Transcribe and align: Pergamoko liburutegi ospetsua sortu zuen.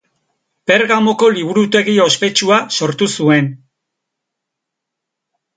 Pergamoko 0.71 1.27
liburutegi 1.35 1.95
ospetsua 2.05 2.59
sortu 2.79 3.11
zuen. 3.19 3.55